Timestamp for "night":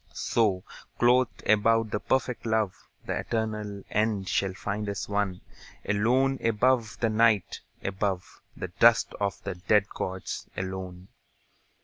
7.11-7.61